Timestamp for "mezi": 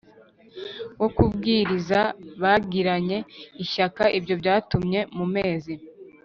5.35-5.73